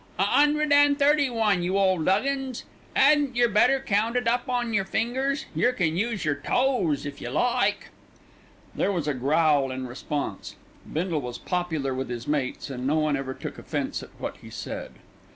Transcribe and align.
"A 0.17 0.23
'undred 0.27 0.71
an' 0.73 0.95
thirty 0.95 1.29
one, 1.29 1.61
you 1.61 1.77
ole 1.77 1.99
'Uggins. 1.99 2.63
'Adn't 2.95 3.35
yer 3.35 3.47
better 3.47 3.79
count 3.79 4.15
it 4.15 4.27
up 4.27 4.49
on 4.49 4.73
yer 4.73 4.83
fingers? 4.83 5.45
Yer 5.53 5.71
can 5.73 5.95
use 5.95 6.25
yer 6.25 6.33
toes 6.43 7.05
if 7.05 7.21
yer 7.21 7.29
like." 7.29 7.89
There 8.73 8.91
was 8.91 9.07
a 9.07 9.13
growl 9.13 9.69
in 9.69 9.85
response. 9.85 10.55
Bindle 10.91 11.21
was 11.21 11.37
popular 11.37 11.93
with 11.93 12.09
his 12.09 12.27
mates, 12.27 12.71
and 12.71 12.87
no 12.87 12.95
one 12.95 13.15
ever 13.15 13.35
took 13.35 13.59
offence 13.59 14.01
at 14.01 14.09
what 14.17 14.37
he 14.37 14.49
said. 14.49 14.93